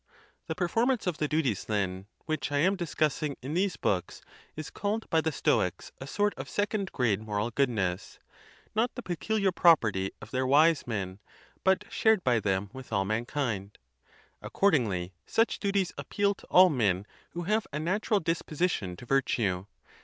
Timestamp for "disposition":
18.19-18.95